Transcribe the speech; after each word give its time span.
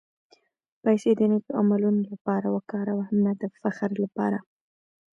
پېسې 0.81 1.11
د 1.19 1.21
نېک 1.31 1.45
عملونو 1.59 2.01
لپاره 2.11 2.47
وکاروه، 2.55 3.05
نه 3.23 3.31
د 3.41 3.43
فخر 3.61 3.91
لپاره. 4.03 4.39